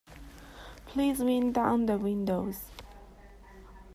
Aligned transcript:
Please 0.87 1.19
wind 1.19 1.53
down 1.53 1.85
the 1.85 1.95
windows. 1.99 2.71